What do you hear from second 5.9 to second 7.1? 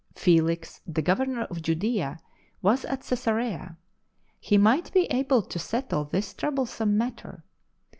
this troublesome